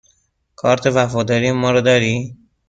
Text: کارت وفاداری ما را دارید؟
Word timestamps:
کارت 0.55 0.87
وفاداری 0.95 1.51
ما 1.51 1.71
را 1.71 1.81
دارید؟ 1.81 2.37